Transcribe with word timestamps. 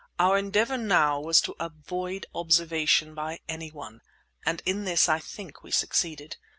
Our 0.17 0.35
endeavour 0.39 0.77
now 0.79 1.19
was 1.19 1.41
to 1.41 1.55
avoid 1.59 2.25
observation 2.33 3.13
by 3.13 3.39
any 3.47 3.69
one, 3.69 4.01
and 4.43 4.59
in 4.65 4.83
this, 4.83 5.07
I 5.07 5.19
think, 5.19 5.61
we 5.61 5.69
succeeded. 5.69 6.37